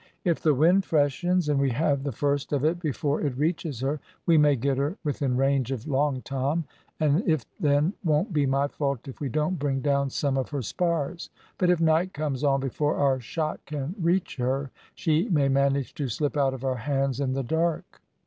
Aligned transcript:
"If 0.23 0.39
the 0.41 0.55
wind 0.55 0.83
freshens, 0.83 1.47
and 1.47 1.59
we 1.59 1.69
have 1.69 2.01
the 2.01 2.11
first 2.11 2.51
of 2.53 2.65
it 2.65 2.79
before 2.79 3.21
it 3.21 3.37
reaches 3.37 3.81
her, 3.81 3.99
we 4.25 4.35
may 4.35 4.55
get 4.55 4.79
her 4.79 4.97
within 5.03 5.37
range 5.37 5.69
of 5.71 5.87
Long 5.87 6.23
Tom, 6.23 6.63
and 6.99 7.21
it 7.29 7.45
then 7.59 7.93
won't 8.03 8.33
be 8.33 8.47
my 8.47 8.67
fault 8.67 9.07
if 9.07 9.21
we 9.21 9.29
don't 9.29 9.59
bring 9.59 9.79
down 9.79 10.09
some 10.09 10.37
of 10.39 10.49
her 10.49 10.63
spars; 10.63 11.29
but 11.59 11.69
if 11.69 11.79
night 11.79 12.13
comes 12.15 12.43
on 12.43 12.61
before 12.61 12.95
our 12.95 13.19
shot 13.19 13.59
can 13.67 13.93
reach 14.01 14.37
her, 14.37 14.71
she 14.95 15.29
may 15.29 15.47
manage 15.49 15.93
to 15.93 16.07
slip 16.07 16.35
out 16.35 16.55
of 16.55 16.65
our 16.65 16.77
hands 16.77 17.19
in 17.19 17.33
the 17.33 17.43
dark." 17.43 18.01